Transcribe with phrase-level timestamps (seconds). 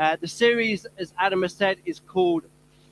[0.00, 2.42] Uh, the series, as Adam has said, is called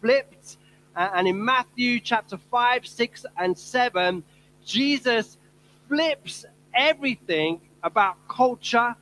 [0.03, 0.59] Flipped.
[0.95, 4.23] Uh, and in Matthew chapter 5, 6, and 7,
[4.67, 5.39] Jesus
[5.89, 6.45] flips
[6.75, 8.95] everything about culture,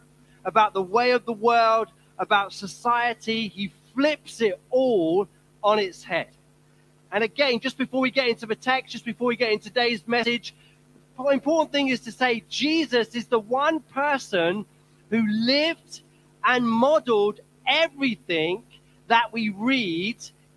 [0.44, 3.48] about the way of the world, about society.
[3.48, 5.26] He flips it all
[5.64, 6.28] on its head.
[7.10, 10.06] And again, just before we get into the text, just before we get into today's
[10.06, 10.54] message,
[11.18, 14.64] the important thing is to say Jesus is the one person
[15.10, 16.02] who lived
[16.44, 18.62] and modeled everything
[19.08, 20.16] that we read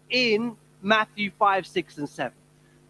[0.10, 2.32] in Matthew 5, 6, and 7.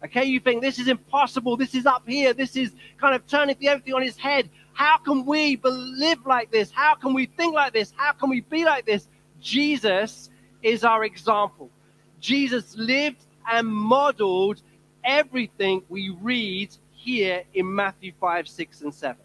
[0.02, 3.56] Okay, you think this is impossible, this is up here, this is kind of turning
[3.66, 4.48] everything on its head.
[4.72, 6.70] How can we live like this?
[6.70, 7.92] How can we think like this?
[7.96, 9.08] How can we be like this?
[9.42, 10.30] Jesus
[10.62, 11.70] is our example.
[12.18, 14.62] Jesus lived and modeled
[15.04, 19.16] everything we read here in Matthew 5, 6, and 7.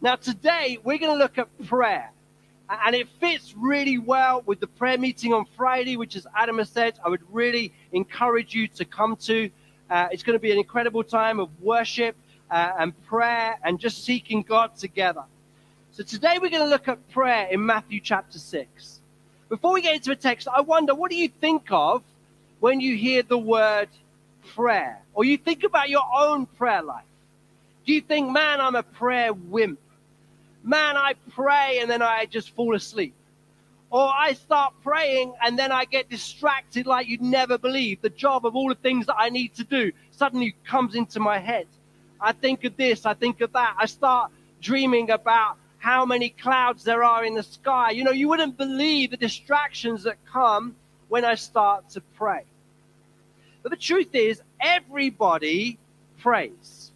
[0.00, 2.12] Now, today we're going to look at prayer.
[2.68, 6.68] And it fits really well with the prayer meeting on Friday, which, as Adam has
[6.68, 9.50] said, I would really encourage you to come to.
[9.88, 12.16] Uh, it's going to be an incredible time of worship
[12.50, 15.22] uh, and prayer and just seeking God together.
[15.92, 19.00] So today we're going to look at prayer in Matthew chapter 6.
[19.48, 22.02] Before we get into the text, I wonder what do you think of
[22.58, 23.88] when you hear the word
[24.54, 25.00] prayer?
[25.14, 27.04] Or you think about your own prayer life?
[27.86, 29.78] Do you think, man, I'm a prayer wimp?
[30.66, 33.14] Man, I pray and then I just fall asleep.
[33.88, 38.02] Or I start praying and then I get distracted like you'd never believe.
[38.02, 41.38] The job of all the things that I need to do suddenly comes into my
[41.38, 41.68] head.
[42.20, 43.76] I think of this, I think of that.
[43.78, 47.92] I start dreaming about how many clouds there are in the sky.
[47.92, 50.74] You know, you wouldn't believe the distractions that come
[51.06, 52.42] when I start to pray.
[53.62, 55.78] But the truth is, everybody
[56.18, 56.90] prays.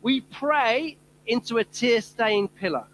[0.00, 2.86] We pray into a tear stained pillow.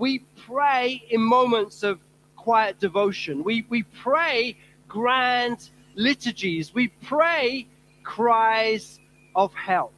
[0.00, 2.00] We pray in moments of
[2.34, 3.44] quiet devotion.
[3.44, 4.56] We, we pray
[4.88, 6.72] grand liturgies.
[6.72, 7.66] We pray
[8.02, 8.98] cries
[9.36, 9.92] of help.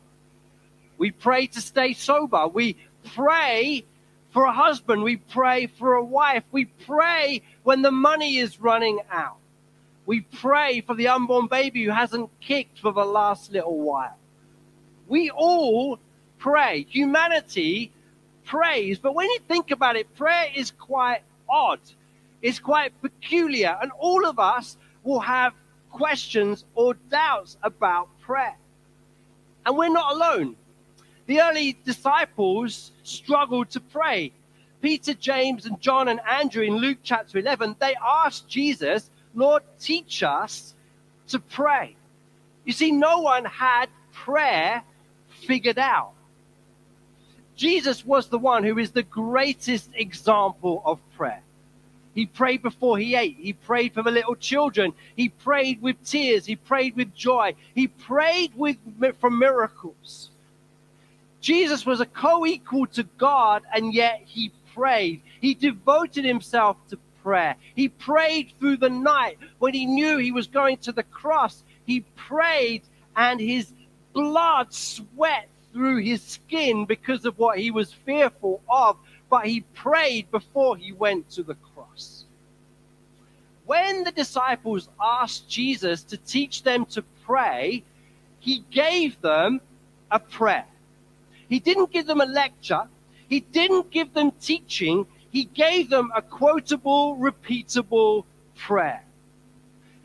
[0.98, 2.48] We pray to stay sober.
[2.48, 2.78] We
[3.14, 3.84] pray
[4.32, 5.04] for a husband.
[5.04, 6.42] We pray for a wife.
[6.50, 9.36] We pray when the money is running out.
[10.04, 14.18] We pray for the unborn baby who hasn't kicked for the last little while.
[15.06, 16.00] We all
[16.40, 16.86] pray.
[16.90, 17.92] Humanity
[18.44, 18.98] prays.
[18.98, 21.80] But when you think about it, prayer is quite odd.
[22.40, 23.76] It's quite peculiar.
[23.80, 25.54] And all of us will have
[25.90, 28.56] questions or doubts about prayer.
[29.64, 30.56] And we're not alone.
[31.26, 34.32] The early disciples struggled to pray.
[34.80, 40.24] Peter, James, and John and Andrew in Luke chapter 11, they asked Jesus, Lord, teach
[40.24, 40.74] us
[41.28, 41.94] to pray.
[42.64, 44.82] You see, no one had prayer
[45.46, 46.12] figured out.
[47.56, 51.42] Jesus was the one who is the greatest example of prayer.
[52.14, 53.36] He prayed before he ate.
[53.38, 54.92] He prayed for the little children.
[55.16, 56.44] He prayed with tears.
[56.44, 57.54] He prayed with joy.
[57.74, 58.76] He prayed with,
[59.18, 60.30] for miracles.
[61.40, 65.22] Jesus was a co equal to God, and yet he prayed.
[65.40, 67.56] He devoted himself to prayer.
[67.74, 71.64] He prayed through the night when he knew he was going to the cross.
[71.84, 72.82] He prayed,
[73.16, 73.72] and his
[74.12, 78.96] blood sweat through his skin because of what he was fearful of,
[79.30, 82.24] but he prayed before he went to the cross.
[83.64, 87.84] When the disciples asked Jesus to teach them to pray,
[88.40, 89.60] he gave them
[90.10, 90.66] a prayer.
[91.48, 92.88] He didn't give them a lecture.
[93.28, 95.06] He didn't give them teaching.
[95.30, 98.24] He gave them a quotable, repeatable
[98.56, 99.02] prayer.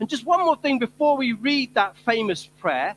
[0.00, 2.94] And just one more thing before we read that famous prayer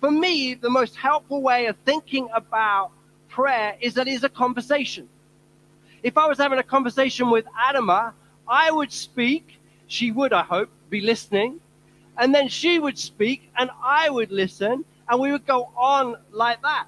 [0.00, 2.90] for me, the most helpful way of thinking about
[3.28, 5.08] prayer is that it's a conversation.
[6.02, 8.12] If I was having a conversation with Adama,
[8.46, 11.60] I would speak, she would, I hope, be listening,
[12.16, 16.62] and then she would speak, and I would listen, and we would go on like
[16.62, 16.86] that.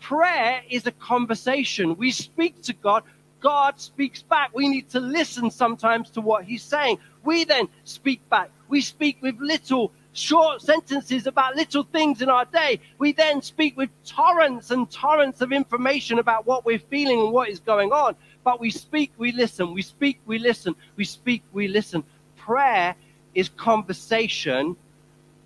[0.00, 1.96] Prayer is a conversation.
[1.96, 3.02] We speak to God,
[3.40, 4.50] God speaks back.
[4.54, 6.98] We need to listen sometimes to what He's saying.
[7.24, 8.50] We then speak back.
[8.68, 12.80] We speak with little short sentences about little things in our day.
[12.98, 17.48] We then speak with torrents and torrents of information about what we're feeling and what
[17.48, 18.16] is going on.
[18.42, 19.72] But we speak, we listen.
[19.74, 20.74] We speak, we listen.
[20.96, 22.02] We speak, we listen.
[22.36, 22.94] Prayer
[23.34, 24.76] is conversation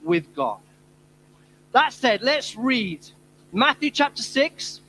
[0.03, 0.61] with God.
[1.73, 3.05] That said, let's read
[3.53, 4.81] Matthew chapter 6.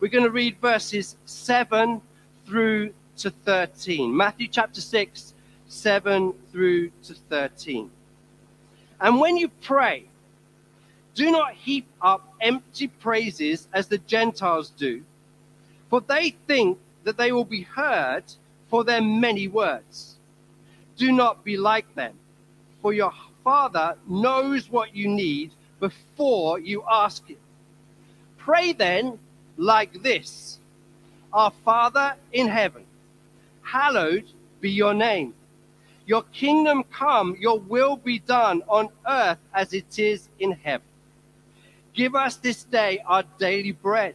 [0.00, 2.00] We're going to read verses 7
[2.46, 4.16] through to 13.
[4.16, 5.34] Matthew chapter 6,
[5.68, 7.90] 7 through to 13.
[9.02, 10.04] And when you pray,
[11.14, 15.02] do not heap up empty praises as the Gentiles do,
[15.90, 18.24] for they think that they will be heard
[18.70, 20.16] for their many words.
[20.96, 22.14] do not be like them,
[22.80, 23.12] for your
[23.42, 25.50] Father knows what you need
[25.80, 27.38] before you ask Him.
[28.38, 29.18] Pray then
[29.56, 30.60] like this
[31.32, 32.84] Our Father in heaven,
[33.62, 34.26] hallowed
[34.60, 35.34] be your name.
[36.06, 40.86] Your kingdom come, your will be done on earth as it is in heaven.
[41.94, 44.14] Give us this day our daily bread,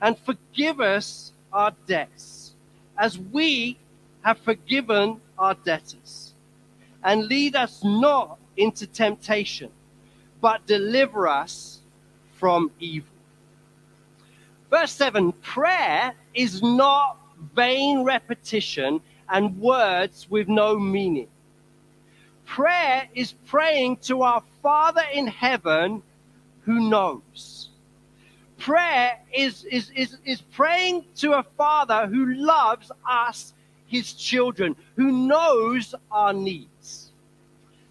[0.00, 2.52] and forgive us our debts,
[2.98, 3.78] as we
[4.22, 6.34] have forgiven our debtors.
[7.02, 9.70] And lead us not into temptation,
[10.40, 11.80] but deliver us
[12.32, 13.08] from evil.
[14.70, 17.18] Verse 7 Prayer is not
[17.54, 21.28] vain repetition and words with no meaning.
[22.44, 26.02] Prayer is praying to our Father in heaven
[26.60, 27.70] who knows.
[28.58, 33.52] Prayer is, is, is, is praying to a Father who loves us,
[33.86, 37.10] his children, who knows our needs.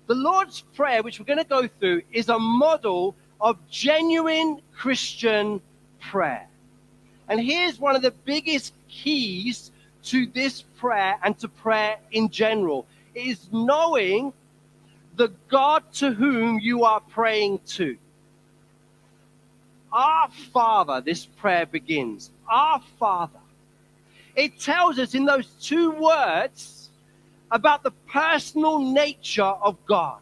[0.08, 5.62] The Lord's Prayer, which we're going to go through, is a model of genuine Christian
[6.00, 6.48] prayer.
[7.28, 9.72] And here's one of the biggest keys
[10.06, 14.34] to this prayer and to prayer in general is knowing
[15.16, 17.98] the God to whom you are praying to.
[19.92, 22.32] Our Father, this prayer begins.
[22.50, 23.40] Our Father.
[24.36, 26.90] It tells us in those two words
[27.52, 30.20] about the personal nature of God.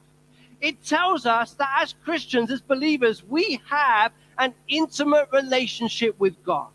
[0.61, 6.67] It tells us that as Christians, as believers, we have an intimate relationship with God,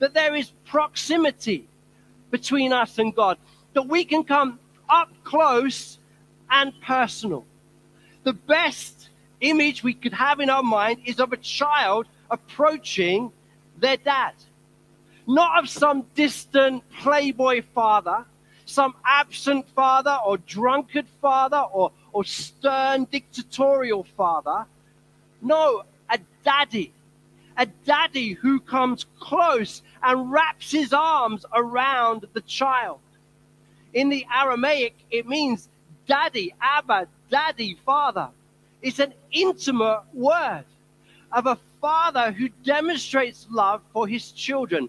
[0.00, 1.68] that there is proximity
[2.30, 3.38] between us and God,
[3.74, 4.58] that we can come
[4.88, 5.98] up close
[6.50, 7.44] and personal.
[8.24, 13.32] The best image we could have in our mind is of a child approaching
[13.78, 14.32] their dad,
[15.26, 18.24] not of some distant playboy father,
[18.64, 24.66] some absent father or drunkard father or, or stern dictatorial father.
[25.40, 26.92] No, a daddy,
[27.56, 33.00] a daddy who comes close and wraps his arms around the child.
[33.94, 35.68] In the Aramaic, it means
[36.06, 38.28] daddy, Abba, daddy, father.
[38.82, 40.64] It's an intimate word
[41.32, 44.88] of a father who demonstrates love for his children.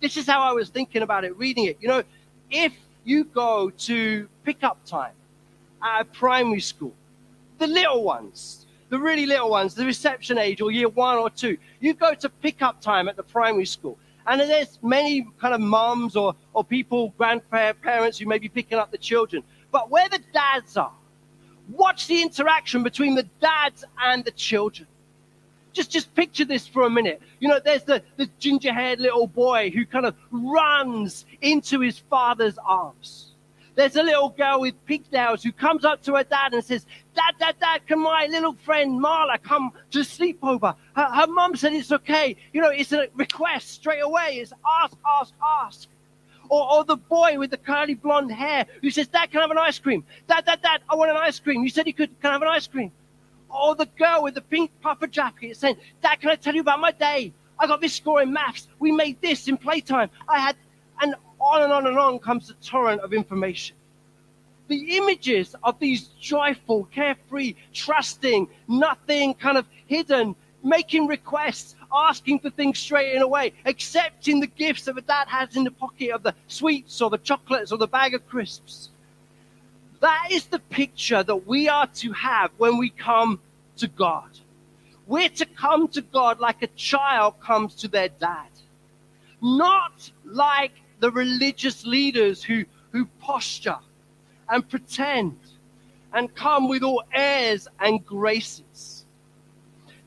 [0.00, 1.78] This is how I was thinking about it, reading it.
[1.80, 2.02] You know,
[2.50, 2.72] if
[3.04, 5.12] you go to pickup time
[5.82, 6.94] at a primary school,
[7.58, 11.56] the little ones, the really little ones, the reception age or year one or two,
[11.80, 13.98] you go to pickup time at the primary school.
[14.26, 18.90] And there's many kind of moms or, or people, grandparents who may be picking up
[18.90, 19.42] the children.
[19.70, 20.92] But where the dads are,
[21.70, 24.86] watch the interaction between the dads and the children.
[25.72, 27.22] Just, just picture this for a minute.
[27.40, 31.98] You know, there's the, the ginger haired little boy who kind of runs into his
[31.98, 33.27] father's arms.
[33.78, 36.84] There's a little girl with pigtails who comes up to her dad and says,
[37.14, 40.74] Dad, Dad, Dad, can my little friend Marla come to sleepover?
[40.96, 42.34] Her, her mum said it's okay.
[42.52, 44.38] You know, it's a request straight away.
[44.40, 44.52] It's
[44.82, 45.88] ask, ask, ask.
[46.48, 49.52] Or, or the boy with the curly blonde hair who says, Dad, can I have
[49.52, 50.02] an ice cream?
[50.26, 51.62] Dad, Dad, Dad, I want an ice cream.
[51.62, 52.90] You said you could, can I have an ice cream?
[53.48, 56.80] Or the girl with the pink puffer jacket saying, Dad, can I tell you about
[56.80, 57.32] my day?
[57.56, 58.66] I got this score in maths.
[58.80, 60.10] We made this in playtime.
[60.28, 60.56] I had,
[61.00, 63.76] and on and on and on comes the torrent of information.
[64.68, 72.50] The images of these joyful, carefree, trusting, nothing kind of hidden, making requests, asking for
[72.50, 76.22] things straight in away, accepting the gifts that a dad has in the pocket of
[76.22, 78.90] the sweets or the chocolates or the bag of crisps.
[80.00, 83.40] That is the picture that we are to have when we come
[83.78, 84.28] to God.
[85.06, 88.50] We're to come to God like a child comes to their dad,
[89.40, 93.78] not like the religious leaders who, who posture
[94.48, 95.38] and pretend
[96.12, 99.04] and come with all airs and graces.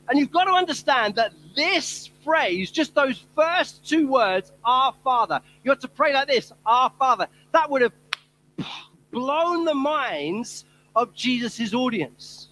[0.08, 5.40] And you've got to understand that this phrase, just those first two words, our Father,
[5.64, 7.92] you have to pray like this, our Father, that would have
[9.10, 10.64] blown the minds
[10.96, 12.48] of Jesus' audience.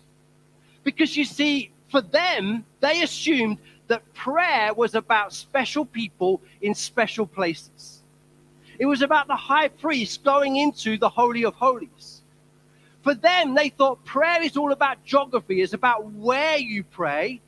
[0.84, 7.26] Because you see, for them, they assumed that prayer was about special people in special
[7.26, 7.99] places.
[8.80, 12.22] It was about the high priest going into the Holy of Holies.
[13.02, 17.42] For them, they thought prayer is all about geography, it's about where you pray,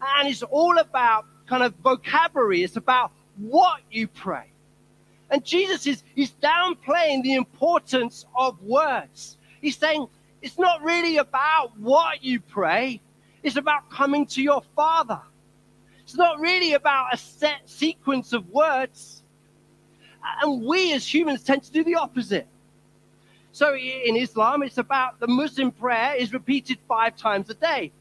[0.00, 4.46] and it's all about kind of vocabulary, it's about what you pray.
[5.30, 9.38] And Jesus is he's downplaying the importance of words.
[9.60, 10.06] He's saying
[10.40, 13.00] it's not really about what you pray,
[13.42, 15.20] it's about coming to your Father.
[16.04, 19.19] It's not really about a set sequence of words.
[20.42, 22.46] And we as humans tend to do the opposite.
[23.52, 27.92] So in Islam, it's about the Muslim prayer is repeated five times a day.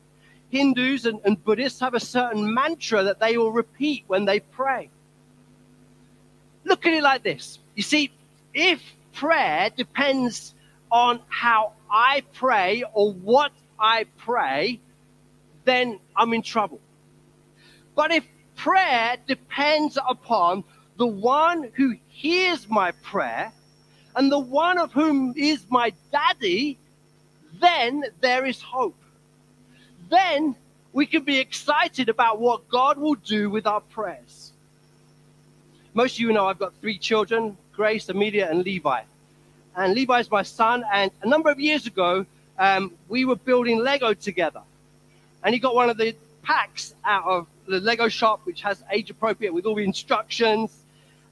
[0.49, 4.89] Hindus and, and Buddhists have a certain mantra that they will repeat when they pray.
[6.65, 7.59] Look at it like this.
[7.75, 8.11] You see,
[8.53, 8.81] if
[9.13, 10.53] prayer depends
[10.91, 14.79] on how I pray or what I pray,
[15.65, 16.79] then I'm in trouble.
[17.95, 20.63] But if prayer depends upon
[20.97, 23.49] the one who hears my prayer
[24.15, 26.77] and the one of whom is my daddy,
[27.61, 29.01] then there is hope.
[30.09, 30.53] Then
[30.91, 34.51] we can be excited about what God will do with our prayers.
[35.93, 39.01] Most of you know I've got three children Grace, Amelia, and Levi.
[39.77, 40.83] And Levi is my son.
[40.91, 42.25] And a number of years ago,
[42.57, 44.61] um, we were building Lego together.
[45.45, 49.09] And he got one of the packs out of the Lego shop, which has age
[49.09, 50.83] appropriate with all the instructions.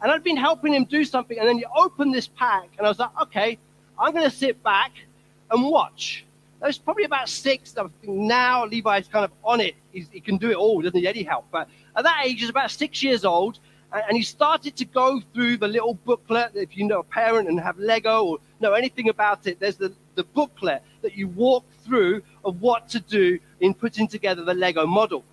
[0.01, 1.39] And I'd been helping him do something.
[1.39, 3.57] And then you open this pack, and I was like, okay,
[3.99, 4.91] I'm going to sit back
[5.51, 6.25] and watch.
[6.61, 7.75] There's probably about six.
[8.03, 9.75] Now Levi's kind of on it.
[9.91, 11.45] He's, he can do it all, doesn't need any help.
[11.51, 13.59] But at that age, he's about six years old.
[13.93, 16.51] And, and he started to go through the little booklet.
[16.55, 19.93] If you know a parent and have Lego or know anything about it, there's the,
[20.15, 24.85] the booklet that you walk through of what to do in putting together the Lego
[24.85, 25.23] model.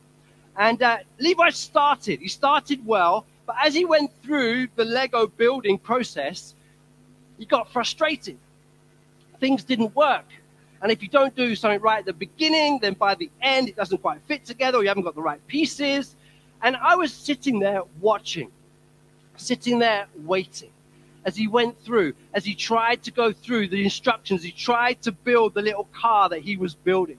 [0.57, 2.21] And uh, Levi started.
[2.21, 3.27] He started well.
[3.47, 6.55] But as he went through the Lego building process,
[7.39, 8.39] he got frustrated.
[9.41, 10.27] Things didn't work.
[10.83, 13.77] And if you don't do something right at the beginning, then by the end, it
[13.77, 16.17] doesn't quite fit together, or you haven't got the right pieces.
[16.63, 18.51] And I was sitting there watching,
[19.37, 20.71] sitting there waiting
[21.25, 25.13] as he went through, as he tried to go through the instructions, he tried to
[25.13, 27.19] build the little car that he was building.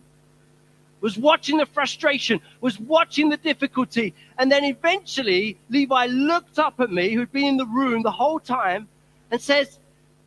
[1.05, 4.15] Was watching the frustration, was watching the difficulty.
[4.39, 8.39] And then eventually, Levi looked up at me, who'd been in the room the whole
[8.39, 8.87] time,
[9.29, 9.77] and says,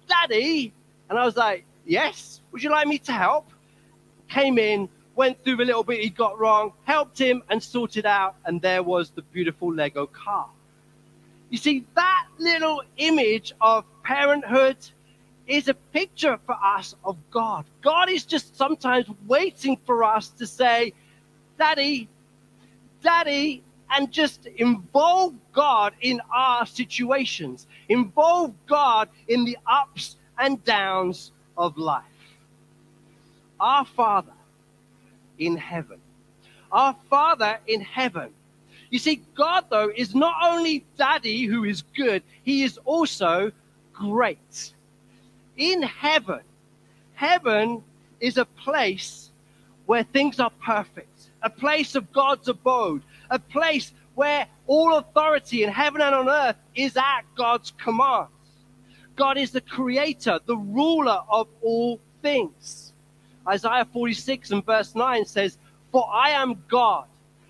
[0.07, 0.73] Daddy.
[1.11, 3.51] And I was like, Yes, would you like me to help?
[4.29, 8.37] Came in, went through the little bit he got wrong, helped him, and sorted out.
[8.45, 10.49] And there was the beautiful Lego car.
[11.51, 14.77] You see, that little image of parenthood
[15.49, 17.65] is a picture for us of God.
[17.83, 20.93] God is just sometimes waiting for us to say,
[21.59, 22.09] Daddy,
[23.03, 31.33] Daddy, and just involve God in our situations, involve God in the ups and downs
[31.57, 32.05] of life.
[33.59, 34.35] Our Father
[35.39, 36.01] in heaven,
[36.71, 38.33] our Father in heaven
[38.91, 43.53] you see, God, though, is not only daddy who is good, he is also
[43.93, 44.73] great.
[45.59, 46.41] In heaven,
[47.15, 47.83] heaven
[48.21, 49.31] is a place
[49.87, 55.71] where things are perfect, a place of God's abode, a place where all authority in
[55.71, 58.29] heaven and on earth is at God's command.
[59.17, 62.93] God is the creator, the ruler of all things.
[63.47, 65.59] Isaiah 46 and verse 9 says,
[65.91, 67.07] For I am God,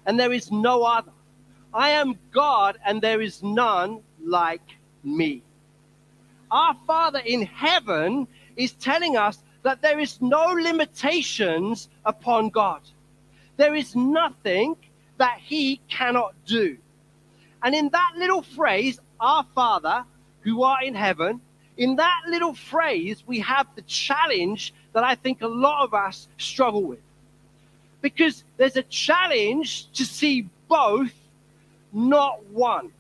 [0.07, 1.13] and there is no other.
[1.75, 5.43] I am God and there is none like me.
[6.51, 8.27] Our Father in heaven
[8.57, 12.81] is telling us that there is no limitations upon God.
[13.57, 14.77] There is nothing
[15.19, 16.79] that he cannot do.
[17.63, 20.05] And in that little phrase, our Father
[20.41, 21.41] who art in heaven,
[21.77, 26.29] in that little phrase, we have the challenge that I think a lot of us
[26.39, 27.01] struggle with.
[28.01, 31.13] Because there's a challenge to see both
[31.93, 32.91] not one.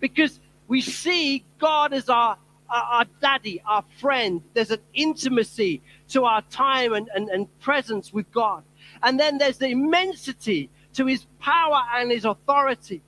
[0.00, 2.36] Because we see God as our,
[2.70, 4.42] our, daddy, our friend.
[4.54, 8.62] There's an intimacy to our time and, and, and presence with God.
[9.02, 13.02] And then there's the immensity to his power and his authority.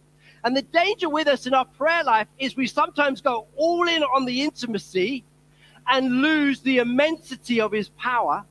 [0.45, 4.03] And the danger with us in our prayer life is we sometimes go all in
[4.03, 5.25] on the intimacy
[5.89, 8.45] and lose the immensity of his power,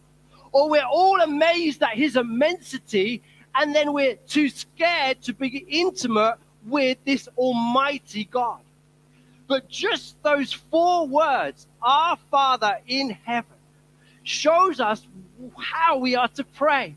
[0.52, 3.22] or we're all amazed at his immensity
[3.56, 8.60] and then we're too scared to be intimate with this Almighty God.
[9.48, 13.52] But just those four words, our Father in heaven,
[14.24, 15.06] shows us
[15.58, 16.96] how we are to pray.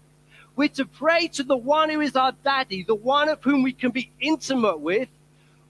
[0.56, 3.72] We're to pray to the one who is our daddy, the one of whom we
[3.72, 5.08] can be intimate with,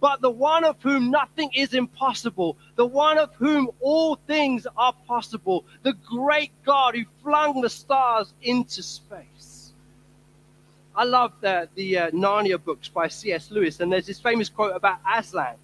[0.00, 4.94] but the one of whom nothing is impossible, the one of whom all things are
[5.06, 9.72] possible, the great God who flung the stars into space.
[10.94, 13.50] I love the, the uh, Narnia books by C.S.
[13.50, 15.56] Lewis, and there's this famous quote about Aslan,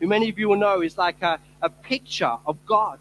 [0.00, 2.98] who many of you will know is like a, a picture of God.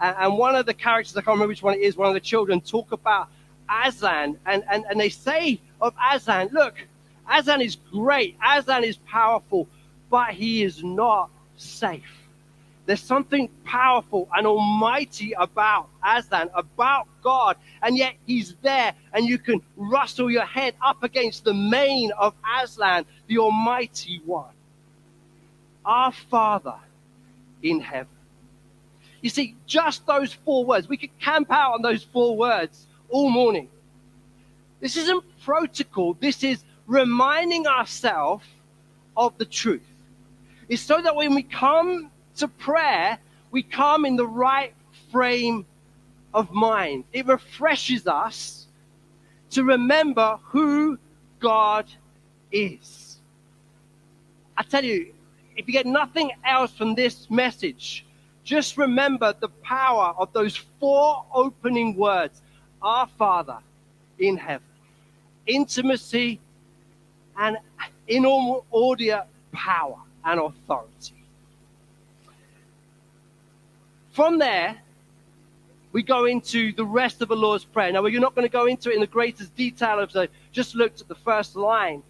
[0.00, 2.14] And, and, one of the characters, I can't remember which one it is, one of
[2.14, 3.28] the children talk about
[3.68, 6.74] Aslan, and, and, and they say of Aslan, look,
[7.30, 9.68] Aslan is great, Aslan is powerful,
[10.10, 12.02] but he is not safe.
[12.86, 19.38] There's something powerful and almighty about Aslan, about God, and yet he's there, and you
[19.38, 24.52] can rustle your head up against the mane of Aslan, the Almighty One.
[25.84, 26.76] Our Father
[27.62, 28.08] in heaven.
[29.20, 33.30] You see, just those four words, we could camp out on those four words all
[33.30, 33.68] morning.
[34.80, 38.44] This isn't protocol, this is reminding ourselves
[39.16, 39.86] of the truth.
[40.68, 43.18] It's so that when we come to prayer,
[43.50, 44.74] we come in the right
[45.10, 45.64] frame
[46.34, 47.04] of mind.
[47.12, 48.66] It refreshes us
[49.50, 50.98] to remember who
[51.38, 51.86] God
[52.50, 53.18] is.
[54.56, 55.13] I tell you,
[55.56, 58.04] if you get nothing else from this message,
[58.44, 62.42] just remember the power of those four opening words
[62.82, 63.58] Our Father
[64.18, 64.66] in heaven.
[65.46, 66.40] Intimacy
[67.36, 67.56] and
[68.06, 71.14] in order power and authority.
[74.12, 74.76] From there,
[75.92, 77.92] we go into the rest of the Lord's Prayer.
[77.92, 80.74] Now, we're not going to go into it in the greatest detail as I just
[80.74, 82.02] looked at the first line.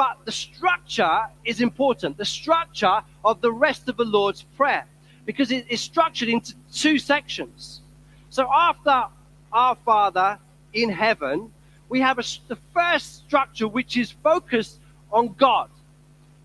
[0.00, 2.16] But the structure is important.
[2.16, 4.86] The structure of the rest of the Lord's Prayer,
[5.26, 7.82] because it is structured into two sections.
[8.30, 9.04] So after
[9.52, 10.38] our Father
[10.72, 11.52] in heaven,
[11.90, 14.80] we have a, the first structure which is focused
[15.12, 15.68] on God.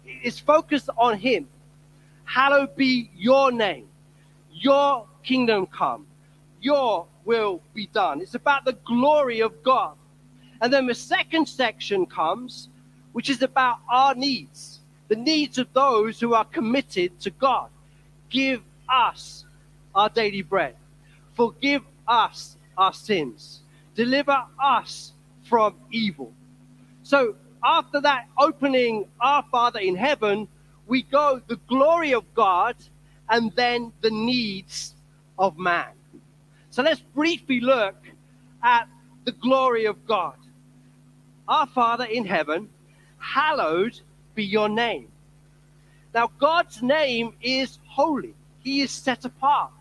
[0.05, 1.47] It's focused on Him.
[2.25, 3.87] Hallowed be your name.
[4.51, 6.07] Your kingdom come.
[6.59, 8.19] Your will be done.
[8.19, 9.95] It's about the glory of God.
[10.59, 12.67] And then the second section comes,
[13.15, 17.69] which is about our needs, the needs of those who are committed to God.
[18.29, 19.45] Give us
[19.95, 20.75] our daily bread.
[21.33, 23.61] Forgive us our sins.
[23.95, 26.33] Deliver us from evil.
[27.03, 30.49] So after that opening Our Father in heaven,
[30.85, 32.75] we go the glory of God
[33.29, 34.93] and then the needs
[35.39, 35.93] of man.
[36.69, 37.95] So let's briefly look
[38.61, 38.89] at
[39.23, 40.35] the glory of God.
[41.47, 42.67] Our Father in heaven,
[43.17, 43.99] hallowed
[44.33, 45.07] be your name.
[46.13, 49.71] Now, God's name is holy, He is set apart.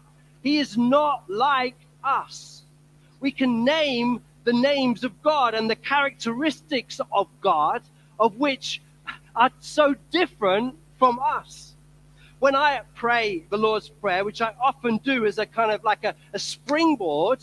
[0.42, 2.62] He is not like us.
[3.20, 7.82] We can name the names of God and the characteristics of God,
[8.20, 8.82] of which
[9.34, 11.74] are so different from us
[12.44, 16.04] when I pray the Lord's Prayer, which I often do as a kind of like
[16.04, 17.38] a, a springboard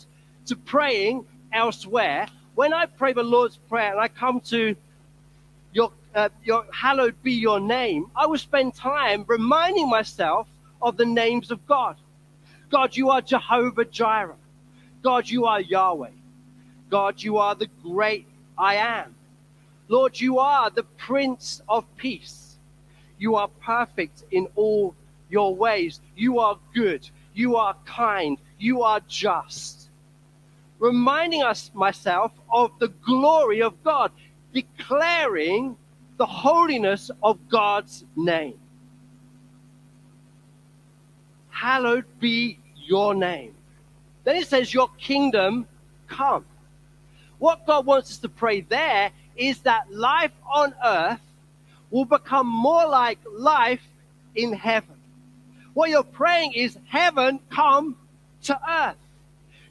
[0.46, 4.76] to praying elsewhere, when I pray the Lord's Prayer and I come to
[6.14, 10.48] uh, your hallowed be your name, I will spend time reminding myself
[10.80, 11.96] of the names of God.
[12.70, 14.36] God, you are Jehovah Jireh.
[15.02, 16.10] God, you are Yahweh.
[16.90, 19.14] God, you are the great I am.
[19.88, 22.56] Lord, you are the Prince of Peace.
[23.18, 24.94] You are perfect in all
[25.28, 26.00] your ways.
[26.16, 27.08] You are good.
[27.34, 28.38] You are kind.
[28.58, 29.88] You are just.
[30.78, 34.12] Reminding us, myself, of the glory of God,
[34.52, 35.76] declaring
[36.16, 38.58] the holiness of God's name.
[41.50, 43.54] Hallowed be your name.
[44.24, 45.66] Then it says, Your kingdom
[46.08, 46.44] come.
[47.38, 51.20] What God wants us to pray there is that life on earth
[51.90, 53.82] will become more like life
[54.34, 54.96] in heaven.
[55.74, 57.96] What you're praying is heaven come
[58.44, 58.96] to earth.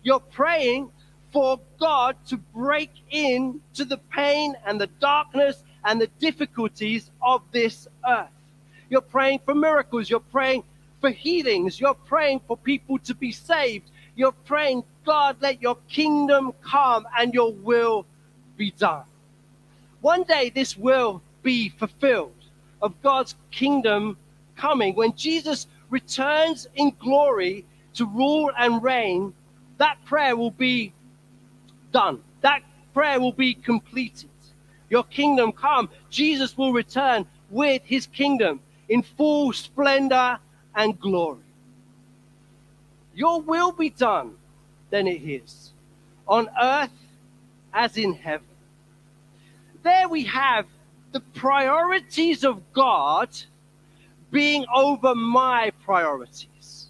[0.03, 0.91] You're praying
[1.31, 7.41] for God to break in to the pain and the darkness and the difficulties of
[7.51, 8.29] this earth.
[8.89, 10.09] You're praying for miracles.
[10.09, 10.63] You're praying
[10.99, 11.79] for healings.
[11.79, 13.89] You're praying for people to be saved.
[14.15, 18.05] You're praying, God, let your kingdom come and your will
[18.57, 19.03] be done.
[20.01, 22.33] One day this will be fulfilled,
[22.81, 24.17] of God's kingdom
[24.55, 24.95] coming.
[24.95, 29.33] When Jesus returns in glory to rule and reign,
[29.77, 30.93] that prayer will be
[31.91, 32.21] done.
[32.41, 32.61] That
[32.93, 34.29] prayer will be completed.
[34.91, 35.89] Your kingdom come.
[36.09, 40.37] Jesus will return with his kingdom in full splendor
[40.75, 41.39] and glory.
[43.15, 44.35] Your will be done,
[44.89, 45.71] then it is,
[46.27, 46.91] on earth
[47.73, 48.45] as in heaven.
[49.81, 50.65] There we have
[51.13, 53.29] the priorities of God
[54.29, 56.89] being over my priorities.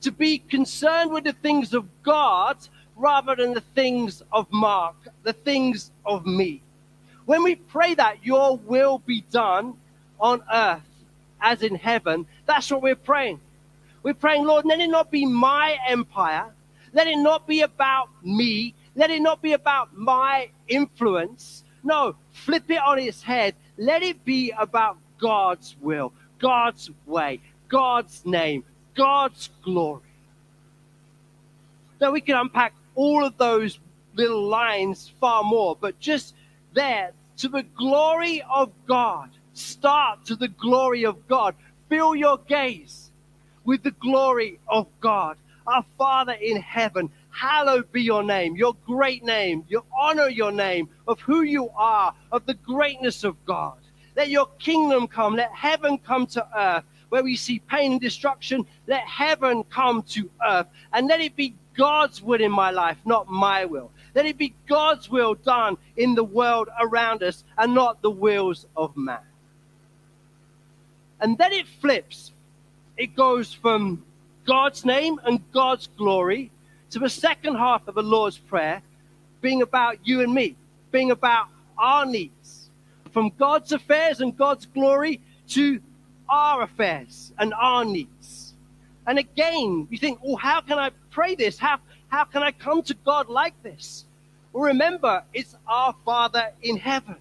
[0.00, 2.56] To be concerned with the things of God
[2.96, 6.63] rather than the things of Mark, the things of me.
[7.26, 9.74] When we pray that your will be done
[10.20, 10.82] on earth
[11.40, 13.40] as in heaven, that's what we're praying.
[14.02, 16.52] We're praying, Lord, let it not be my empire.
[16.92, 18.74] Let it not be about me.
[18.94, 21.64] Let it not be about my influence.
[21.82, 23.54] No, flip it on its head.
[23.76, 30.02] Let it be about God's will, God's way, God's name, God's glory.
[32.00, 33.78] Now, we can unpack all of those
[34.14, 36.34] little lines far more, but just
[36.74, 39.30] there, to the glory of God.
[39.54, 41.54] Start to the glory of God.
[41.88, 43.10] Fill your gaze
[43.64, 45.36] with the glory of God.
[45.66, 50.88] Our Father in heaven, hallowed be your name, your great name, your honor your name
[51.08, 53.78] of who you are, of the greatness of God.
[54.16, 55.34] Let your kingdom come.
[55.34, 56.84] Let heaven come to earth.
[57.08, 60.66] Where we see pain and destruction, let heaven come to earth.
[60.92, 63.90] And let it be God's will in my life, not my will.
[64.14, 68.66] Let it be God's will done in the world around us and not the wills
[68.76, 69.18] of man.
[71.20, 72.32] And then it flips.
[72.96, 74.04] It goes from
[74.46, 76.50] God's name and God's glory
[76.90, 78.82] to the second half of the Lord's Prayer
[79.40, 80.56] being about you and me,
[80.92, 82.70] being about our needs.
[83.12, 85.80] From God's affairs and God's glory to
[86.28, 88.54] our affairs and our needs.
[89.06, 91.58] And again, you think, well, how can I pray this?
[91.58, 91.78] How,
[92.14, 94.04] how can I come to God like this?
[94.52, 97.16] Well, remember, it's our Father in heaven.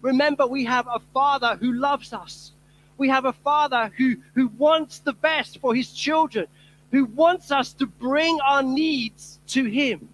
[0.00, 2.52] Remember, we have a Father who loves us.
[2.96, 6.46] We have a Father who, who wants the best for his children,
[6.90, 10.08] who wants us to bring our needs to him,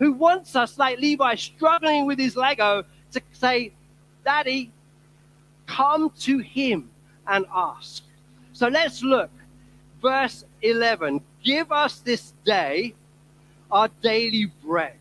[0.00, 2.82] who wants us, like Levi, struggling with his Lego,
[3.12, 3.70] to say,
[4.24, 4.72] Daddy,
[5.66, 6.90] come to him
[7.28, 8.02] and ask.
[8.52, 9.30] So let's look.
[10.02, 12.96] Verse 11 Give us this day
[13.70, 14.98] our daily bread.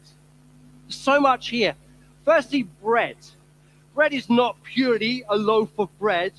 [0.90, 1.76] So much here.
[2.24, 3.18] Firstly, bread.
[3.94, 6.34] Bread is not purely a loaf of bread.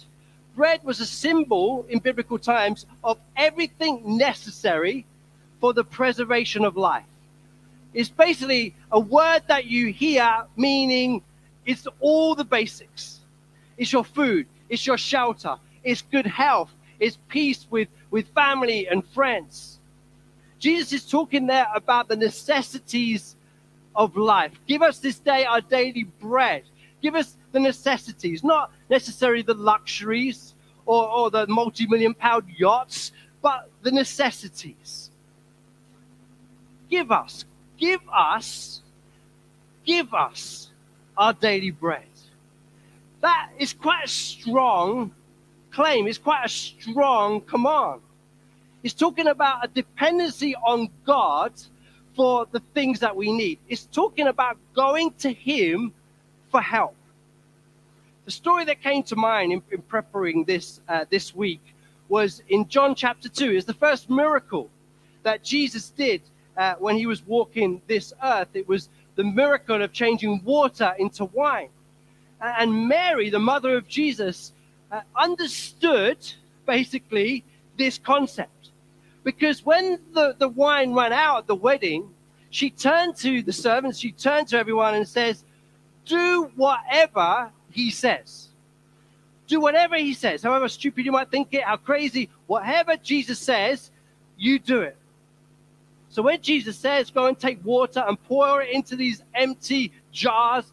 [0.55, 5.07] Bread was a symbol in biblical times of everything necessary
[5.61, 7.05] for the preservation of life.
[7.95, 11.23] It's basically a word that you hear meaning
[11.65, 13.21] it's all the basics.
[13.79, 19.05] It's your food, it's your shelter, it's good health, it's peace with, with family and
[19.09, 19.76] friends.
[20.59, 23.37] Jesus is talking there about the necessities
[23.95, 24.53] of life.
[24.67, 26.65] Give us this day our daily bread.
[27.03, 30.55] Give us the necessities, not necessarily the luxuries
[30.87, 35.11] or, or the multi million pound yachts, but the necessities.
[36.89, 37.45] Give us,
[37.79, 38.83] give us,
[39.85, 40.71] give us
[41.17, 42.07] our daily bread.
[43.21, 45.13] That is quite a strong
[45.71, 48.01] claim, it's quite a strong command.
[48.87, 51.53] He's talking about a dependency on God
[52.15, 53.59] for the things that we need.
[53.69, 55.93] It's talking about going to Him
[56.53, 56.95] for help.
[58.27, 61.63] The story that came to mind in, in preparing this uh, this week
[62.09, 63.57] was in John chapter 2.
[63.57, 64.71] It's the first miracle
[65.25, 66.23] that Jesus did
[66.57, 68.51] uh, when he was walking this earth.
[68.55, 71.71] It was the miracle of changing water into wine.
[72.41, 74.53] And Mary, the mother of Jesus,
[74.93, 76.19] uh, understood
[76.67, 77.43] basically
[77.77, 78.53] this concept.
[79.27, 82.09] Because when the, the wine ran out at the wedding,
[82.51, 85.43] she turned to the servants, she turned to everyone and says,
[86.05, 88.51] Do whatever he says.
[89.49, 90.45] Do whatever he says.
[90.45, 93.91] However stupid you might think it, how crazy, whatever Jesus says,
[94.39, 94.97] you do it.
[96.09, 100.67] So when Jesus says, Go and take water and pour it into these empty jars,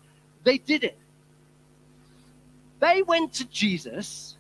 [0.44, 0.98] they did it.
[2.80, 4.38] They went to Jesus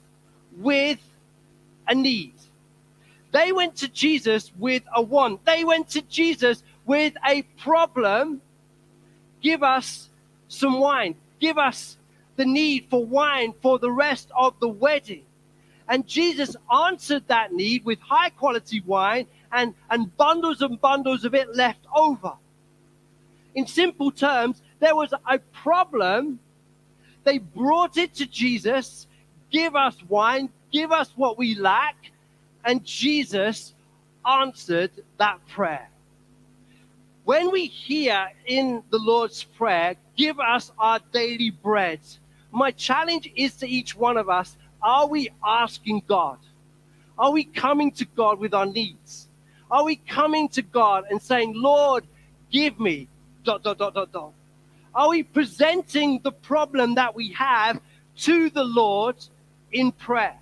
[0.55, 0.99] with
[1.87, 2.32] a need.
[3.33, 5.43] They went to Jesus with a want.
[5.43, 8.41] They went to Jesus with a problem.
[9.41, 10.09] Give us
[10.47, 11.15] some wine.
[11.39, 11.97] Give us
[12.35, 15.23] the need for wine for the rest of the wedding.
[15.89, 21.33] And Jesus answered that need with high quality wine and, and bundles and bundles of
[21.33, 22.33] it left over.
[23.55, 26.39] In simple terms, there was a problem.
[27.23, 29.07] They brought it to Jesus.
[29.51, 30.49] Give us wine.
[30.71, 31.95] Give us what we lack.
[32.63, 33.73] And Jesus
[34.25, 35.89] answered that prayer.
[37.25, 41.99] When we hear in the Lord's Prayer, give us our daily bread,
[42.51, 46.37] my challenge is to each one of us are we asking God?
[47.17, 49.29] Are we coming to God with our needs?
[49.71, 52.05] Are we coming to God and saying, Lord,
[52.51, 53.07] give me,
[53.45, 54.33] dot, dot, dot, dot, dot?
[54.93, 57.79] Are we presenting the problem that we have
[58.17, 59.15] to the Lord
[59.71, 60.37] in prayer?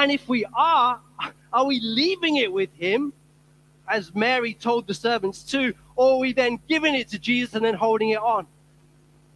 [0.00, 0.98] And if we are,
[1.52, 3.12] are we leaving it with him,
[3.86, 7.62] as Mary told the servants too, or are we then giving it to Jesus and
[7.62, 8.46] then holding it on?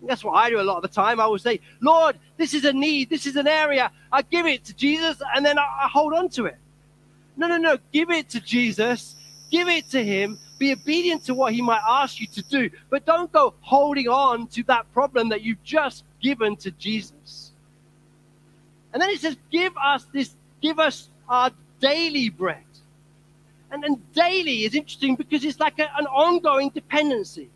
[0.03, 1.20] That's what I do a lot of the time.
[1.20, 3.92] I will say, Lord, this is a need, this is an area.
[4.11, 6.57] I give it to Jesus and then I, I hold on to it.
[7.37, 7.77] No, no, no.
[7.92, 9.16] Give it to Jesus.
[9.50, 10.38] Give it to him.
[10.59, 12.70] Be obedient to what he might ask you to do.
[12.88, 17.53] But don't go holding on to that problem that you've just given to Jesus.
[18.94, 22.64] And then he says, Give us this, give us our daily bread.
[23.70, 27.50] And then daily is interesting because it's like a, an ongoing dependency.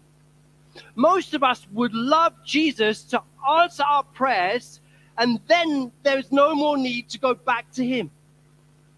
[0.95, 4.81] Most of us would love Jesus to answer our prayers,
[5.17, 8.11] and then there's no more need to go back to Him.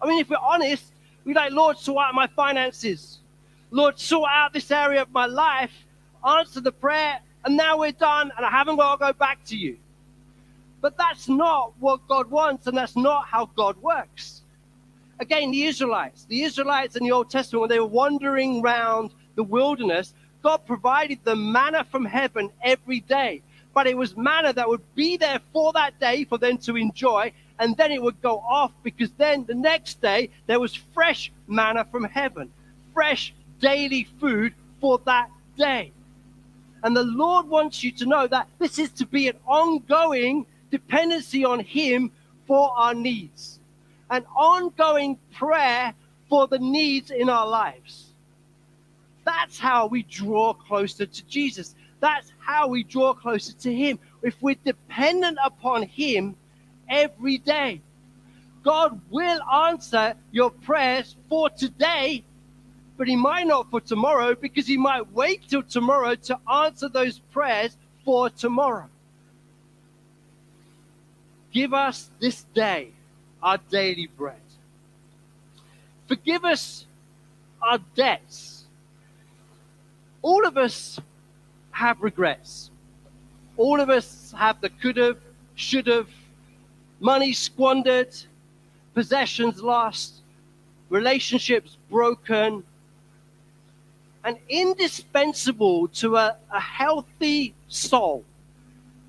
[0.01, 0.91] I mean, if we're honest,
[1.23, 3.19] we're like, Lord, sort out my finances.
[3.71, 5.71] Lord, sort out this area of my life,
[6.27, 9.57] answer the prayer, and now we're done, and I haven't got to go back to
[9.57, 9.77] you.
[10.81, 14.41] But that's not what God wants, and that's not how God works.
[15.19, 19.43] Again, the Israelites, the Israelites in the Old Testament, when they were wandering around the
[19.43, 23.43] wilderness, God provided them manna from heaven every day.
[23.73, 27.31] But it was manna that would be there for that day for them to enjoy,
[27.59, 31.85] and then it would go off because then the next day there was fresh manna
[31.85, 32.51] from heaven,
[32.91, 35.91] fresh daily food for that day.
[36.83, 41.45] And the Lord wants you to know that this is to be an ongoing dependency
[41.45, 42.11] on Him
[42.47, 43.59] for our needs,
[44.09, 45.93] an ongoing prayer
[46.29, 48.13] for the needs in our lives.
[49.25, 51.75] That's how we draw closer to Jesus.
[51.99, 53.99] That's how we draw closer to Him.
[54.23, 56.35] If we're dependent upon Him
[56.89, 57.81] every day,
[58.63, 62.23] God will answer your prayers for today,
[62.97, 67.19] but He might not for tomorrow because He might wait till tomorrow to answer those
[67.31, 68.89] prayers for tomorrow.
[71.51, 72.91] Give us this day
[73.43, 74.39] our daily bread.
[76.07, 76.85] Forgive us
[77.61, 78.65] our debts.
[80.21, 80.99] All of us
[81.71, 82.69] have regrets.
[83.57, 85.17] All of us have the could have,
[85.55, 86.09] should have,
[86.99, 88.15] money squandered,
[88.93, 90.21] possessions lost,
[90.89, 92.63] relationships broken.
[94.23, 98.23] And indispensable to a, a healthy soul,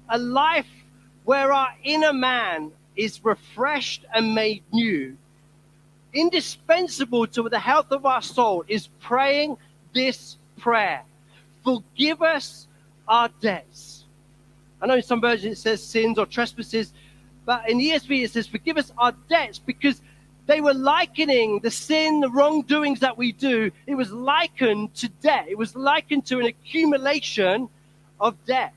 [0.09, 0.82] a life
[1.25, 5.17] where our inner man is refreshed and made new,
[6.13, 9.57] indispensable to the health of our soul is praying
[9.95, 11.03] this prayer
[11.65, 12.67] Forgive us
[13.07, 14.05] our debts.
[14.81, 16.93] I know in some versions it says sins or trespasses,
[17.45, 20.03] but in ESV it says forgive us our debts because
[20.47, 25.47] they were likening the sin, the wrongdoings that we do, it was likened to debt.
[25.49, 27.69] It was likened to an accumulation
[28.21, 28.75] of debt.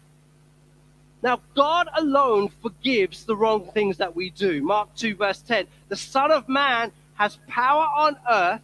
[1.26, 4.62] Now, God alone forgives the wrong things that we do.
[4.62, 5.66] Mark 2, verse 10.
[5.90, 8.62] The Son of Man has power on earth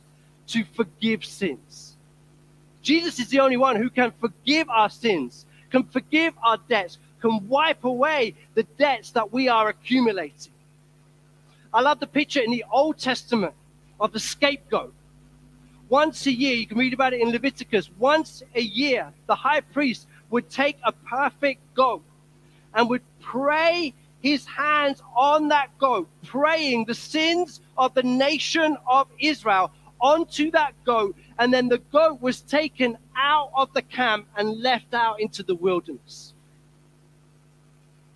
[0.50, 1.98] to forgive sins.
[2.84, 7.48] Jesus is the only one who can forgive our sins, can forgive our debts, can
[7.48, 10.54] wipe away the debts that we are accumulating.
[11.74, 13.56] I love the picture in the Old Testament
[14.00, 14.94] of the scapegoat.
[15.90, 19.62] Once a year, you can read about it in Leviticus, once a year, the high
[19.62, 22.04] priest would take a perfect goat
[22.74, 29.08] and would pray his hands on that goat, praying the sins of the nation of
[29.20, 31.16] Israel onto that goat.
[31.40, 35.56] And then the goat was taken out of the camp and left out into the
[35.56, 36.34] wilderness.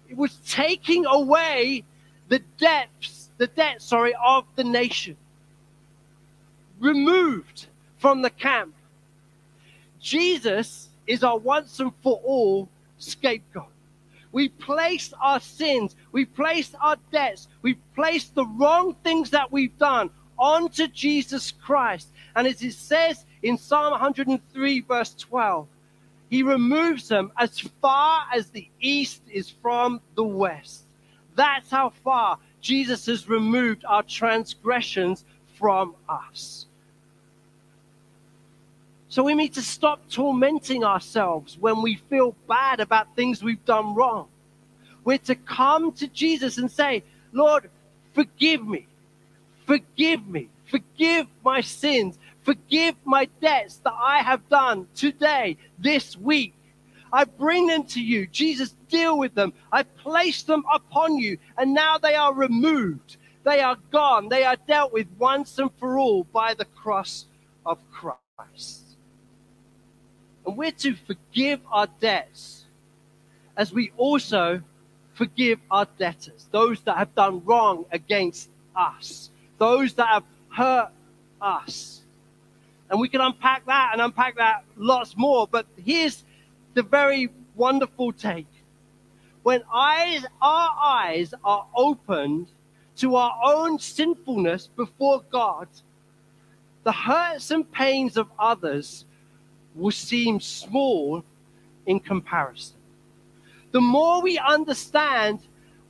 [0.10, 1.84] It was taking away
[2.28, 5.18] the depths, the debt, sorry, of the nation.
[6.80, 8.76] Removed from the camp.
[10.00, 13.75] Jesus is our once and for all scapegoat.
[14.36, 19.78] We placed our sins, we placed our debts, we placed the wrong things that we've
[19.78, 22.10] done onto Jesus Christ.
[22.36, 25.68] And as it says in Psalm 103, verse 12,
[26.30, 30.84] he removes them as far as the east is from the west.
[31.38, 35.24] That's how far Jesus has removed our transgressions
[35.58, 36.66] from us.
[39.16, 43.96] So we need to stop tormenting ourselves when we feel bad about things we've done
[43.96, 44.28] wrong.
[45.06, 47.02] We're to come to Jesus and say,
[47.32, 47.70] Lord,
[48.12, 48.88] forgive me.
[49.66, 50.50] Forgive me.
[50.66, 52.20] Forgive my sins.
[52.44, 56.54] Forgive my debts that I have done today, this week.
[57.14, 58.28] I bring them to you.
[58.28, 59.54] Jesus, deal with them.
[59.72, 63.16] I place them upon you, and now they are removed.
[63.46, 64.28] They are gone.
[64.28, 67.28] They are dealt with once and for all by the cross
[67.66, 68.85] of Christ.
[70.46, 72.66] And we're to forgive our debts
[73.58, 74.62] as we also
[75.14, 80.90] forgive our debtors, those that have done wrong against us, those that have hurt
[81.42, 82.02] us.
[82.90, 85.48] And we can unpack that and unpack that lots more.
[85.48, 86.24] But here's
[86.74, 88.48] the very wonderful take.
[89.44, 92.48] When eyes, our eyes are opened
[92.98, 95.68] to our own sinfulness before God,
[96.84, 99.06] the hurts and pains of others
[99.76, 101.24] will seem small
[101.86, 102.78] in comparison.
[103.72, 105.40] The more we understand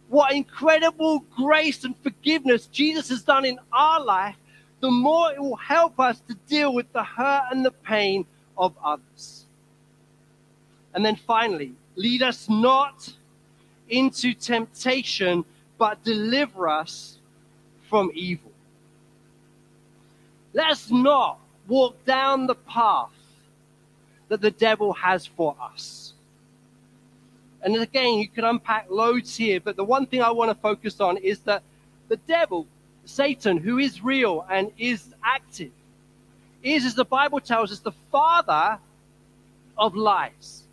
[0.10, 4.36] what incredible grace and forgiveness Jesus has done in our life,
[4.82, 8.26] the more it will help us to deal with the hurt and the pain
[8.58, 9.46] of others.
[10.94, 13.14] And then finally, lead us not
[13.90, 15.46] into temptation,
[15.78, 17.18] but deliver us
[17.90, 18.52] from evil.
[20.54, 23.10] Let us not walk down the path
[24.30, 26.14] that the devil has for us.
[27.62, 31.02] And again, you can unpack loads here, but the one thing I want to focus
[31.02, 31.64] on is that
[32.10, 32.68] the devil,
[33.06, 35.72] Satan, who is real and is active,
[36.62, 38.80] is, as the Bible tells us, the father
[39.78, 40.64] of lies.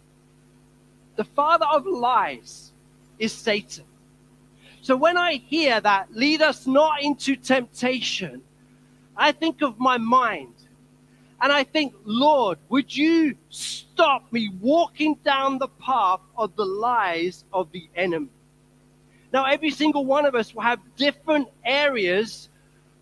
[1.17, 2.73] The father of lies
[3.19, 3.85] is Satan.
[4.81, 8.43] So when I hear that, lead us not into temptation,
[9.17, 10.55] I think of my mind
[11.43, 17.45] and I think, Lord, would you stop me walking down the path of the lies
[17.53, 18.29] of the enemy?
[19.33, 22.49] Now, every single one of us will have different areas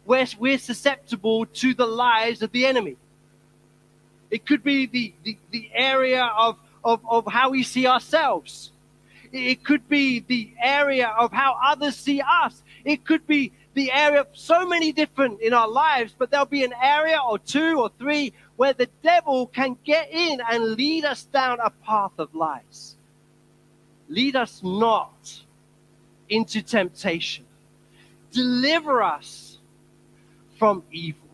[0.05, 2.97] where we're susceptible to the lies of the enemy.
[4.31, 8.73] It could be the, the, the area of, of, of how we see ourselves.
[9.33, 12.63] It could be the area of how others see us.
[12.87, 16.75] It could be the area, so many different in our lives, but there'll be an
[16.83, 21.59] area or two or three where the devil can get in and lead us down
[21.61, 22.97] a path of lies.
[24.09, 25.43] Lead us not
[26.29, 27.45] into temptation.
[28.33, 29.59] Deliver us
[30.59, 31.29] from evil.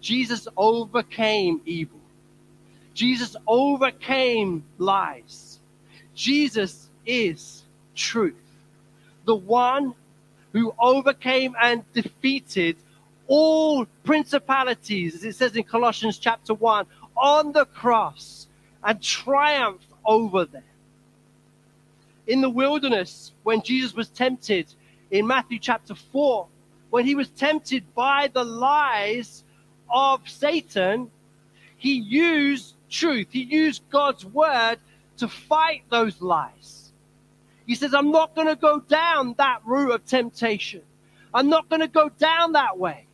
[0.00, 2.00] Jesus overcame evil.
[2.94, 5.58] Jesus overcame lies.
[6.14, 7.62] Jesus is
[7.94, 8.34] truth.
[9.26, 9.94] The one
[10.56, 12.76] who overcame and defeated
[13.26, 18.46] all principalities, as it says in Colossians chapter 1, on the cross
[18.82, 20.62] and triumphed over them.
[22.26, 24.66] In the wilderness, when Jesus was tempted
[25.10, 26.46] in Matthew chapter 4,
[26.88, 29.44] when he was tempted by the lies
[29.90, 31.10] of Satan,
[31.76, 34.78] he used truth, he used God's word
[35.18, 36.85] to fight those lies.
[37.66, 40.82] He says, I'm not going to go down that route of temptation.
[41.34, 43.06] I'm not going to go down that way.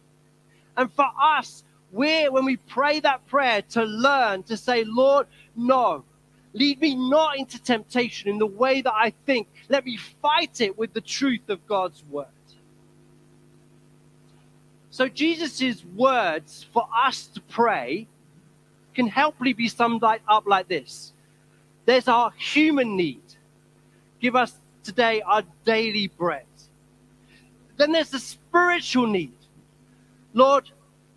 [0.77, 6.05] And for us, we're, when we pray that prayer, to learn to say, Lord, no,
[6.53, 9.49] lead me not into temptation in the way that I think.
[9.69, 12.27] Let me fight it with the truth of God's word.
[14.91, 18.07] So, Jesus' words for us to pray
[18.95, 21.13] can helpfully be summed up like this
[21.85, 23.22] there's our human need
[24.23, 24.55] Give us
[24.85, 26.47] today our daily bread.
[27.77, 29.37] Then there's the spiritual need.
[30.33, 30.71] Lord,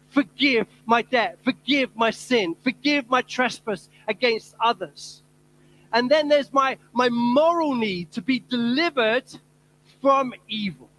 [0.10, 5.22] forgive my debt, forgive my sin, forgive my trespass against others.
[5.94, 9.26] And then there's my, my moral need to be delivered
[10.02, 10.90] from evil.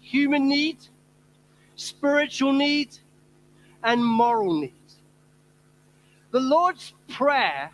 [0.00, 0.78] Human need,
[1.76, 2.96] spiritual need,
[3.84, 4.72] and moral need.
[6.30, 7.72] The Lord's Prayer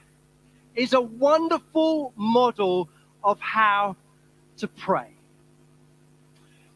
[0.74, 2.88] is a wonderful model
[3.25, 3.97] of how
[4.59, 5.09] to pray.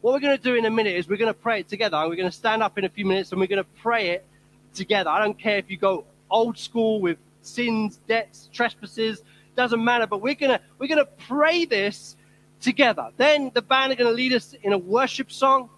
[0.01, 1.97] What we're going to do in a minute is we're going to pray it together.
[2.07, 4.25] We're going to stand up in a few minutes and we're going to pray it
[4.73, 5.09] together.
[5.09, 9.23] I don't care if you go old school with sins, debts, trespasses,
[9.55, 12.15] doesn't matter, but we're going to we're going to pray this
[12.61, 13.09] together.
[13.17, 15.69] Then the band are going to lead us in a worship song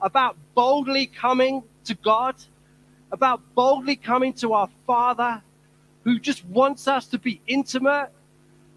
[0.00, 2.36] about boldly coming to God,
[3.12, 5.42] about boldly coming to our Father
[6.04, 8.10] who just wants us to be intimate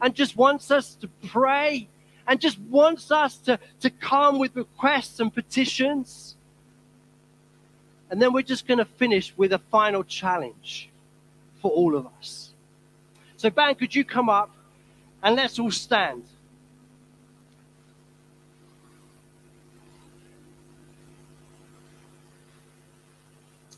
[0.03, 1.87] and just wants us to pray
[2.27, 6.35] and just wants us to, to come with requests and petitions.
[8.09, 10.89] And then we're just going to finish with a final challenge
[11.61, 12.51] for all of us.
[13.37, 14.51] So, Ben, could you come up
[15.23, 16.23] and let's all stand?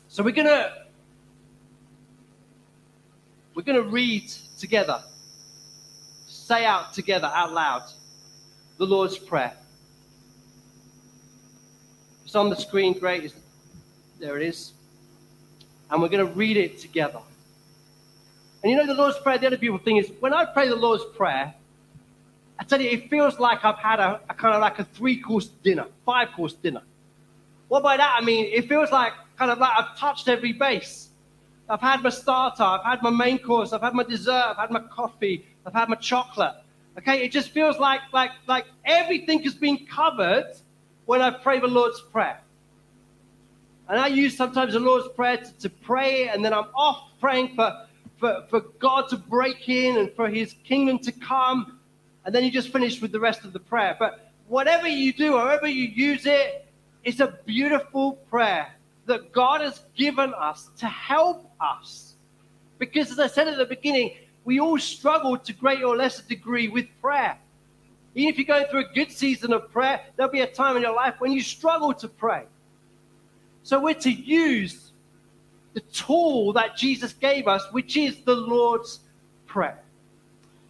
[0.08, 0.72] So we're going to
[3.54, 5.04] we're going to read together
[6.46, 7.82] say out together, out loud,
[8.78, 9.52] the Lord's Prayer.
[12.24, 13.34] It's on the screen, great.
[14.20, 14.72] There it is.
[15.90, 17.18] And we're going to read it together.
[18.62, 20.76] And you know, the Lord's Prayer, the other beautiful thing is when I pray the
[20.76, 21.52] Lord's Prayer,
[22.60, 25.20] I tell you, it feels like I've had a, a kind of like a three
[25.20, 26.82] course dinner, five course dinner.
[27.66, 31.08] What by that I mean, it feels like kind of like I've touched every base.
[31.68, 34.70] I've had my starter, I've had my main course, I've had my dessert, I've had
[34.70, 36.54] my coffee, I've had my chocolate.
[36.98, 40.54] Okay, it just feels like like like everything has been covered
[41.06, 42.40] when I pray the Lord's Prayer.
[43.88, 47.54] And I use sometimes the Lord's Prayer to, to pray, and then I'm off praying
[47.54, 47.86] for,
[48.18, 51.78] for, for God to break in and for his kingdom to come.
[52.24, 53.94] And then you just finish with the rest of the prayer.
[53.96, 56.68] But whatever you do, however you use it, it,
[57.04, 58.66] is a beautiful prayer
[59.06, 62.14] that God has given us to help us.
[62.78, 64.16] Because, as I said at the beginning,
[64.46, 67.36] we all struggle to greater or lesser degree with prayer.
[68.14, 70.82] Even if you're going through a good season of prayer, there'll be a time in
[70.82, 72.44] your life when you struggle to pray.
[73.64, 74.92] So we're to use
[75.74, 79.00] the tool that Jesus gave us, which is the Lord's
[79.46, 79.82] Prayer.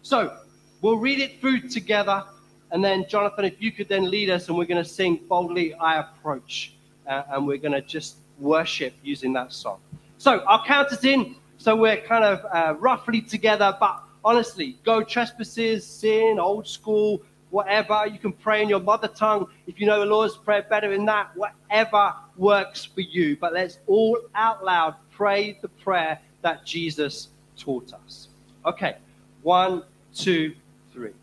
[0.01, 0.35] So
[0.81, 2.23] we'll read it through together.
[2.71, 5.73] And then, Jonathan, if you could then lead us, and we're going to sing Boldly
[5.75, 6.73] I Approach.
[7.05, 9.79] Uh, and we're going to just worship using that song.
[10.17, 11.35] So I'll count us in.
[11.57, 13.75] So we're kind of uh, roughly together.
[13.79, 18.05] But honestly, go trespasses, sin, old school, whatever.
[18.07, 19.47] You can pray in your mother tongue.
[19.65, 23.37] If you know the Lord's Prayer better than that, whatever works for you.
[23.37, 28.27] But let's all out loud pray the prayer that Jesus taught us.
[28.65, 28.97] Okay,
[29.41, 29.83] one,
[30.13, 30.53] two,
[30.93, 31.13] three.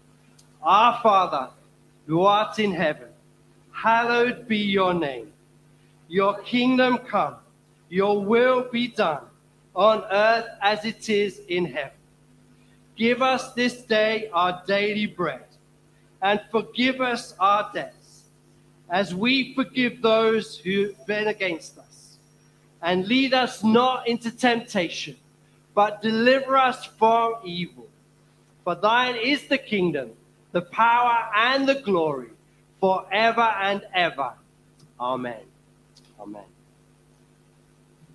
[0.62, 1.50] Our Father,
[2.06, 3.08] who art in heaven,
[3.70, 5.32] hallowed be your name.
[6.08, 7.36] Your kingdom come,
[7.88, 9.22] your will be done
[9.74, 11.90] on earth as it is in heaven.
[12.96, 15.44] Give us this day our daily bread,
[16.22, 18.24] and forgive us our debts,
[18.88, 22.18] as we forgive those who been against us.
[22.82, 25.16] And lead us not into temptation,
[25.74, 27.88] but deliver us from evil.
[28.62, 30.10] For thine is the kingdom,
[30.52, 32.30] the power, and the glory,
[32.80, 34.34] forever and ever.
[35.00, 35.40] Amen.
[36.20, 36.44] Amen.